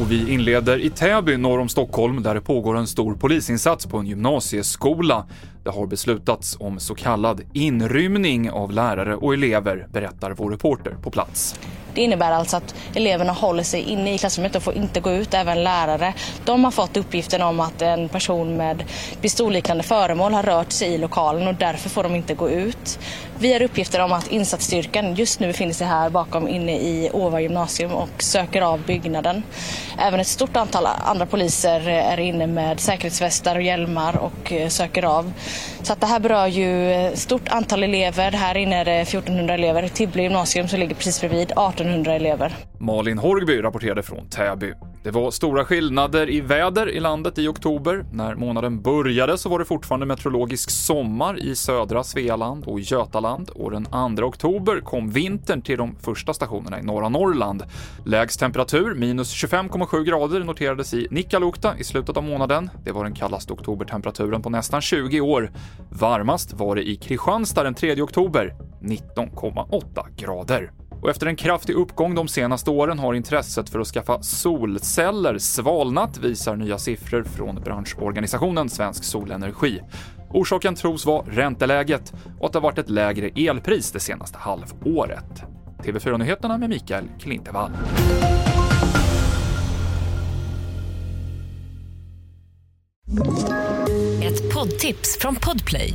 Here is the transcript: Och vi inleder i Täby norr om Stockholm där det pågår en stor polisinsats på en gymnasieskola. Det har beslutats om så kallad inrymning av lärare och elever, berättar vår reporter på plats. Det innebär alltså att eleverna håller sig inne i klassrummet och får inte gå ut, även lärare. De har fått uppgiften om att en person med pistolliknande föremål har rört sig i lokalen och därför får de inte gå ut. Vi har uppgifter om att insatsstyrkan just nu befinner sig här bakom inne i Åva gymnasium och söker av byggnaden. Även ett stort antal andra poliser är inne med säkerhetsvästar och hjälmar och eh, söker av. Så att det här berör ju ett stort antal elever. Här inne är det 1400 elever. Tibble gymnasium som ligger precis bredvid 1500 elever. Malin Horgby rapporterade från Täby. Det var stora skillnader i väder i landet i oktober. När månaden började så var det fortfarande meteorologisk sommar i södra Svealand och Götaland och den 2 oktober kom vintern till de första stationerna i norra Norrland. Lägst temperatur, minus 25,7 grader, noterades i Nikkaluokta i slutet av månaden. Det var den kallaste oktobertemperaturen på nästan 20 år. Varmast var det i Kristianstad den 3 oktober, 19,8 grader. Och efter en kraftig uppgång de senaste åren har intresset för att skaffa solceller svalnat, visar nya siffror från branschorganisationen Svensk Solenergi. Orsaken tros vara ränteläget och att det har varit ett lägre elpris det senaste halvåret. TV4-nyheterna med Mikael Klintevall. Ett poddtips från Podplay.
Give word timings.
Och 0.00 0.12
vi 0.12 0.32
inleder 0.32 0.78
i 0.78 0.90
Täby 0.90 1.36
norr 1.36 1.58
om 1.58 1.68
Stockholm 1.68 2.22
där 2.22 2.34
det 2.34 2.40
pågår 2.40 2.76
en 2.76 2.86
stor 2.86 3.14
polisinsats 3.14 3.86
på 3.86 3.98
en 3.98 4.06
gymnasieskola. 4.06 5.26
Det 5.64 5.70
har 5.70 5.86
beslutats 5.86 6.56
om 6.60 6.80
så 6.80 6.94
kallad 6.94 7.40
inrymning 7.52 8.50
av 8.50 8.72
lärare 8.72 9.16
och 9.16 9.34
elever, 9.34 9.86
berättar 9.92 10.30
vår 10.30 10.50
reporter 10.50 10.96
på 11.02 11.10
plats. 11.10 11.60
Det 11.98 12.02
innebär 12.02 12.30
alltså 12.32 12.56
att 12.56 12.74
eleverna 12.94 13.32
håller 13.32 13.62
sig 13.62 13.82
inne 13.82 14.14
i 14.14 14.18
klassrummet 14.18 14.56
och 14.56 14.62
får 14.62 14.74
inte 14.74 15.00
gå 15.00 15.12
ut, 15.12 15.34
även 15.34 15.64
lärare. 15.64 16.14
De 16.44 16.64
har 16.64 16.70
fått 16.70 16.96
uppgiften 16.96 17.42
om 17.42 17.60
att 17.60 17.82
en 17.82 18.08
person 18.08 18.56
med 18.56 18.84
pistolliknande 19.20 19.82
föremål 19.82 20.34
har 20.34 20.42
rört 20.42 20.72
sig 20.72 20.88
i 20.88 20.98
lokalen 20.98 21.48
och 21.48 21.54
därför 21.54 21.88
får 21.88 22.02
de 22.02 22.14
inte 22.14 22.34
gå 22.34 22.50
ut. 22.50 22.98
Vi 23.40 23.52
har 23.52 23.62
uppgifter 23.62 24.00
om 24.00 24.12
att 24.12 24.32
insatsstyrkan 24.32 25.14
just 25.14 25.40
nu 25.40 25.46
befinner 25.46 25.72
sig 25.72 25.86
här 25.86 26.10
bakom 26.10 26.48
inne 26.48 26.72
i 26.72 27.10
Åva 27.12 27.40
gymnasium 27.40 27.92
och 27.92 28.22
söker 28.22 28.62
av 28.62 28.80
byggnaden. 28.86 29.42
Även 29.98 30.20
ett 30.20 30.26
stort 30.26 30.56
antal 30.56 30.86
andra 30.86 31.26
poliser 31.26 31.88
är 31.88 32.20
inne 32.20 32.46
med 32.46 32.80
säkerhetsvästar 32.80 33.56
och 33.56 33.62
hjälmar 33.62 34.16
och 34.16 34.52
eh, 34.52 34.68
söker 34.68 35.02
av. 35.02 35.32
Så 35.82 35.92
att 35.92 36.00
det 36.00 36.06
här 36.06 36.20
berör 36.20 36.46
ju 36.46 36.92
ett 36.92 37.18
stort 37.18 37.48
antal 37.48 37.82
elever. 37.82 38.32
Här 38.32 38.56
inne 38.56 38.76
är 38.76 38.84
det 38.84 39.00
1400 39.00 39.54
elever. 39.54 39.88
Tibble 39.88 40.22
gymnasium 40.22 40.68
som 40.68 40.80
ligger 40.80 40.94
precis 40.94 41.20
bredvid 41.20 41.52
1500 41.88 42.14
elever. 42.14 42.56
Malin 42.78 43.18
Horgby 43.18 43.62
rapporterade 43.62 44.02
från 44.02 44.28
Täby. 44.28 44.72
Det 45.02 45.10
var 45.10 45.30
stora 45.30 45.64
skillnader 45.64 46.30
i 46.30 46.40
väder 46.40 46.90
i 46.90 47.00
landet 47.00 47.38
i 47.38 47.48
oktober. 47.48 48.04
När 48.12 48.34
månaden 48.34 48.82
började 48.82 49.38
så 49.38 49.48
var 49.48 49.58
det 49.58 49.64
fortfarande 49.64 50.06
meteorologisk 50.06 50.70
sommar 50.70 51.42
i 51.42 51.56
södra 51.56 52.04
Svealand 52.04 52.64
och 52.64 52.80
Götaland 52.80 53.50
och 53.50 53.70
den 53.70 53.86
2 54.16 54.24
oktober 54.24 54.80
kom 54.80 55.10
vintern 55.10 55.62
till 55.62 55.78
de 55.78 55.96
första 55.96 56.34
stationerna 56.34 56.80
i 56.80 56.82
norra 56.82 57.08
Norrland. 57.08 57.62
Lägst 58.06 58.40
temperatur, 58.40 58.94
minus 58.94 59.44
25,7 59.44 60.04
grader, 60.04 60.40
noterades 60.40 60.94
i 60.94 61.08
Nikkaluokta 61.10 61.78
i 61.78 61.84
slutet 61.84 62.16
av 62.16 62.22
månaden. 62.22 62.70
Det 62.84 62.92
var 62.92 63.04
den 63.04 63.14
kallaste 63.14 63.52
oktobertemperaturen 63.52 64.42
på 64.42 64.50
nästan 64.50 64.80
20 64.80 65.20
år. 65.20 65.50
Varmast 65.90 66.52
var 66.52 66.76
det 66.76 66.88
i 66.88 66.96
Kristianstad 66.96 67.62
den 67.62 67.74
3 67.74 68.02
oktober, 68.02 68.54
19,8 68.82 70.06
grader. 70.16 70.70
Och 71.02 71.10
efter 71.10 71.26
en 71.26 71.36
kraftig 71.36 71.74
uppgång 71.74 72.14
de 72.14 72.28
senaste 72.28 72.70
åren 72.70 72.98
har 72.98 73.14
intresset 73.14 73.70
för 73.70 73.80
att 73.80 73.86
skaffa 73.86 74.22
solceller 74.22 75.38
svalnat, 75.38 76.18
visar 76.18 76.56
nya 76.56 76.78
siffror 76.78 77.22
från 77.22 77.54
branschorganisationen 77.54 78.68
Svensk 78.68 79.04
Solenergi. 79.04 79.80
Orsaken 80.30 80.74
tros 80.74 81.06
vara 81.06 81.22
ränteläget 81.26 82.12
och 82.38 82.46
att 82.46 82.52
det 82.52 82.58
har 82.58 82.62
varit 82.62 82.78
ett 82.78 82.90
lägre 82.90 83.28
elpris 83.28 83.92
det 83.92 84.00
senaste 84.00 84.38
halvåret. 84.38 85.42
TV4-nyheterna 85.84 86.58
med 86.58 86.68
Mikael 86.70 87.04
Klintevall. 87.20 87.70
Ett 94.22 94.54
poddtips 94.54 95.18
från 95.20 95.36
Podplay. 95.36 95.94